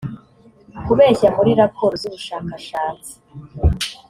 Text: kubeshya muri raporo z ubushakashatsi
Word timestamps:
kubeshya 0.85 1.27
muri 1.35 1.51
raporo 1.61 1.93
z 2.01 2.03
ubushakashatsi 2.09 3.13